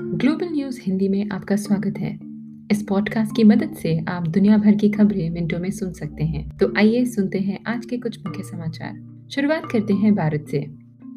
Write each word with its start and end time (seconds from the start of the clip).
Global 0.00 0.48
news 0.52 0.80
Hindi 0.82 1.08
में 1.08 1.28
आपका 1.28 1.56
स्वागत 1.56 1.98
है। 1.98 2.18
इस 2.70 2.86
पॉडकास्ट 2.88 3.36
की 3.36 3.44
मदद 3.44 3.74
से 3.74 4.04
आप 4.08 4.28
दुनिया 4.28 4.58
भर 4.58 4.74
की 4.74 4.90
खबरें 4.90 5.30
मिनटों 5.30 5.58
में 5.58 5.70
सुन 5.70 5.92
सकते 5.92 6.24
हैं। 6.24 6.56
तो 6.56 6.74
आइए 6.76 7.04
सुनते 7.04 7.38
हैं 7.38 7.64
आज 7.66 7.86
के 7.86 7.96
कुछ 7.96 8.26
मुख्य 8.26 8.42
समाचार। 8.42 9.24
शुरुआत 9.30 9.62
करते 9.72 9.94
हैं 9.94 10.14
भारत 10.14 10.46
से। 10.50 10.66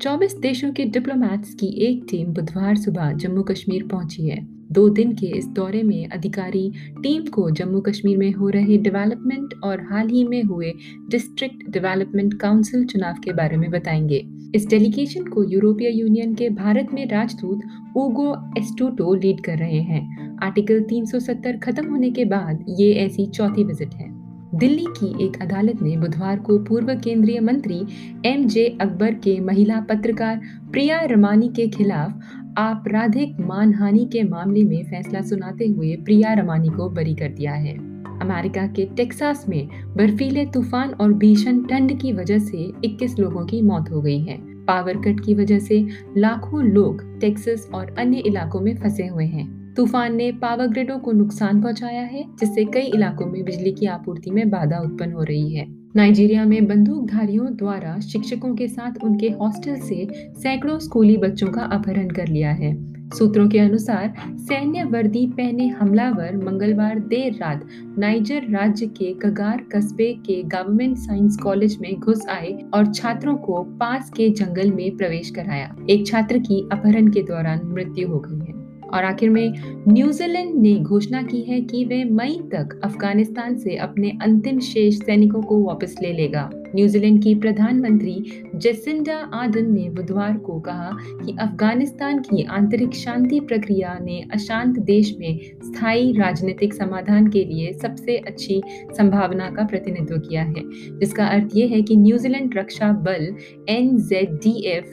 24 0.00 0.36
देशों 0.38 0.72
के 0.72 0.84
डिप्लोमैट्स 0.84 1.54
की 1.54 1.66
एक 1.66 2.06
टीम 2.10 2.26
बुधवार 2.26 2.76
सुबह 2.76 3.12
जम्मू 3.12 3.42
कश्मीर 3.42 3.86
पहुँची 3.86 4.28
है। 4.28 4.46
दो 4.72 4.88
दिन 4.88 5.12
के 5.12 5.26
इस 5.26 5.48
दौरे 5.48 5.82
में 5.82 6.08
अधिकारी 6.08 6.72
टीम 7.02 7.22
को 7.22 7.50
जम्मू 7.50 7.80
कश्मीर 7.80 8.18
में 8.18 8.32
हो 8.32 8.48
रहे 8.48 8.76
डेवलपमेंट 8.76 9.54
और 9.64 9.80
हाल 9.80 10.08
ही 10.08 10.24
में 10.24 10.42
हुए 10.42 10.72
डिस्ट्रिक्ट 11.10 11.70
डेवलपमेंट 11.70 12.34
काउंसिल 12.34 12.84
चुनाव 12.84 13.14
के 13.24 13.32
बारे 13.32 13.56
में 13.56 13.70
बताएँगे। 13.70 14.26
इस 14.56 14.66
डेलीगेशन 14.68 15.24
को 15.24 15.42
यूरोपीय 15.44 15.88
यूनियन 15.90 16.34
के 16.34 16.48
भारत 16.50 16.92
में 16.94 17.06
राजदूत 17.08 17.60
ओगो 17.96 18.34
एस्टूटो 18.58 19.14
लीड 19.14 19.40
कर 19.40 19.58
रहे 19.58 19.80
हैं। 19.80 20.38
आर्टिकल 20.42 20.80
370 20.82 21.58
खत्म 21.62 21.90
होने 21.90 22.10
के 22.10 22.24
बाद 22.24 22.64
ये 22.68 22.92
ऐसी 22.94 23.26
चौथी 23.26 23.64
विज़िट 23.64 23.94
है। 23.94 24.08
दिल्ली 24.54 24.84
की 24.98 25.26
एक 25.26 25.36
अदालत 25.42 25.82
ने 25.82 25.96
बुधवार 25.96 26.38
को 26.38 26.58
पूर्व 26.58 26.94
केंद्रीय 26.94 27.40
मंत्री 27.40 27.80
एम 28.26 28.46
जे 28.46 28.66
अकबर 28.80 29.14
के 29.14 29.38
महिला 29.40 29.80
पत्रकार 29.80 30.40
प्रिया 30.72 31.00
रमानी 31.00 31.48
के 31.48 31.66
खिलाफ 31.68 32.20
आपराधिक 32.58 33.40
मानहानि 33.40 34.08
के 34.12 34.22
मामले 34.22 34.62
में 34.64 34.84
फैसला 34.84 35.20
सुनाते 35.20 35.66
हुए 35.66 35.94
प्रिया 35.96 36.32
रमानी 36.34 36.68
को 36.68 36.88
बरी 36.90 37.14
कर 37.14 37.28
दिया 37.28 37.52
है। 37.52 37.76
अमेरिका 38.22 38.66
के 38.66 38.84
टेक्सास 38.96 39.48
में 39.48 39.68
बर्फीले 39.96 40.46
तूफ़ान 40.46 40.90
और 40.90 41.12
भीषण 41.12 41.62
ठंड 41.62 42.00
की 42.00 42.12
वजह 42.12 42.38
से 42.38 42.72
21 42.84 43.18
लोगों 43.18 43.46
की 43.46 43.62
मौत 43.62 43.90
हो 43.90 44.02
गई 44.02 44.18
है। 44.18 44.38
पावर 44.64 44.96
कट 44.96 45.20
की 45.20 45.34
वजह 45.34 45.58
से 45.58 45.86
लाखों 46.16 46.64
लोग 46.64 47.20
टेक्सास 47.20 47.70
और 47.74 47.94
अन्य 47.98 48.18
इलाकों 48.18 48.60
में 48.60 48.76
फंसे 48.76 49.06
हुए 49.06 49.26
हैं। 49.26 49.74
तूफ़ान 49.74 50.16
ने 50.16 50.32
पावर 50.32 50.66
ग्रिडों 50.66 50.98
को 50.98 51.12
नुकसान 51.12 51.62
पहुँचाया 51.62 52.02
है, 52.02 52.24
जिससे 52.40 52.64
कई 52.64 52.82
इलाकों 52.82 53.26
में 53.26 53.44
बिजली 53.44 53.72
की 53.72 53.86
आपूर्ति 53.86 54.30
में 54.30 54.50
बाधा 54.50 54.78
उत्पन्न 54.78 55.12
हो 55.12 55.22
रही 55.22 55.54
है। 55.54 55.66
नाइजीरिया 55.96 56.44
में 56.44 56.66
बंदूकधारियों 56.66 57.46
द्वारा 57.56 58.00
शिक्षकों 58.00 58.54
के 58.54 58.68
साथ 58.68 59.04
उनके 59.04 59.28
हॉस्टल 59.28 59.76
से 59.76 60.08
सैकड़ों 60.14 60.78
स्कूली 60.78 61.16
बच्चों 61.16 61.48
का 61.48 61.60
अपहरण 61.60 62.08
कर 62.08 62.28
लिया 62.28 62.50
है। 62.50 62.95
सूत्रों 63.14 63.48
के 63.48 63.58
अनुसार, 63.58 64.14
सैन्य 64.36 64.84
वर्दी 64.84 65.26
पहने 65.26 65.66
हमलावर 65.68 66.36
मंगलवार 66.36 66.98
देर 66.98 67.32
रात 67.32 67.68
नाइजर 67.98 68.42
राज्य 68.50 68.86
के 68.86 69.14
कगार 69.14 69.64
कस्बे 69.72 70.12
के 70.12 70.42
गवर्नमेंट 70.42 70.96
साइंस 70.96 71.36
कॉलेज 71.36 71.78
में 71.80 72.00
घुस 72.00 72.26
आए 72.28 72.58
और 72.74 72.92
छात्रों 72.92 73.36
को 73.36 73.62
पास 73.62 74.10
के 74.16 74.30
जंगल 74.30 74.70
में 74.70 74.96
प्रवेश 74.96 75.30
कराया। 75.30 75.76
एक 75.90 76.06
छात्र 76.06 76.38
की 76.38 76.68
अपहरण 76.72 77.08
के 77.08 77.22
दौरान 77.22 77.60
मृत्यु 77.64 78.08
हो 78.08 78.18
गई 78.18 78.38
है। 78.38 78.66
और 78.86 79.04
आखिर 79.04 79.30
में 79.30 79.52
न्यूजीलैंड 79.88 80.54
ने 80.54 80.74
घोषणा 80.74 81.22
की 81.22 81.42
है 81.42 81.60
कि 81.60 81.84
वे 81.84 82.04
मई 82.04 82.40
तक 82.52 82.80
अफ़गानिस्तान 82.84 83.56
से 83.56 83.76
अपने 83.76 84.18
अंतिम 84.22 84.58
शेष 84.58 84.98
सैनिकों 84.98 85.42
को 85.42 85.64
वापस 85.64 85.96
ले 86.02 86.12
लेगा। 86.12 86.50
न्यूजीलैंड 86.74 87.22
की 87.22 87.34
प्रधानमंत्री 87.34 88.42
जेसिंडा 88.56 89.16
आदन 89.16 89.72
ने 89.72 89.88
बुधवार 89.90 90.36
को 90.36 90.60
कहा 90.60 90.90
कि 91.24 91.36
अफ़गानिस्तान 91.40 92.18
की 92.18 92.42
आंतरिक 92.42 92.94
शांति 92.94 93.40
प्रक्रिया 93.40 93.98
ने 94.02 94.24
अशांत 94.32 94.78
देश 94.78 95.16
में 95.20 95.38
स्थायी 95.64 96.12
राजनीतिक 96.12 96.74
समाधान 96.74 97.26
के 97.26 97.44
लिए 97.44 97.72
सबसे 97.72 98.16
अच्छी 98.16 98.62
संभावना 98.92 99.50
का 99.50 99.66
प्रतिनिधित्व 99.66 100.18
किया 100.18 100.42
है, 100.42 100.62
जिसका 100.98 101.26
अर्थ 101.26 101.48
यह 101.56 101.68
है 101.68 101.82
कि 101.82 101.96
न्यूजीलैंड 101.96 102.58
रक्षा 102.58 102.92
बल 102.92 103.34
एन 103.68 103.98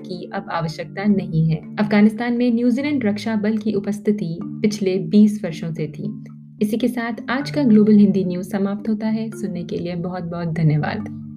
की 0.00 0.30
अब 0.34 0.46
आवश्यकता 0.52 1.04
नहीं 1.04 1.50
है। 1.50 1.56
अफ़गानिस्तान 1.56 2.32
में 2.32 2.52
न्यूजीलैंड 2.54 3.04
रक्षा 3.04 3.36
बल 3.36 3.56
की 3.56 3.72
उपस्थिति 3.72 4.38
पिछले 4.42 4.98
20 4.98 5.44
वर्षों 5.44 5.72
से 5.72 5.86
थी। 5.86 6.24
इसी 6.62 6.76
के 6.76 6.88
साथ 6.88 7.12
आज 7.30 7.50
का 7.50 7.62
ग्लोबल 7.62 7.96
हिंदी 7.96 8.24
न्यूज़ 8.24 8.50
समाप्त 8.50 8.88
होता 8.88 9.06
है। 9.06 9.30
सुनने 9.30 9.64
के 9.64 9.78
लिए 9.78 9.94
बहुत 9.94 10.22
बहुत 10.22 10.48
धन्यवाद। 10.48 11.29